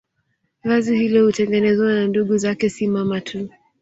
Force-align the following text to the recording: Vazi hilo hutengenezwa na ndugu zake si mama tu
Vazi 0.63 0.95
hilo 0.97 1.25
hutengenezwa 1.25 1.85
na 1.93 2.07
ndugu 2.07 2.37
zake 2.37 2.69
si 2.69 2.87
mama 2.87 3.21
tu 3.21 3.49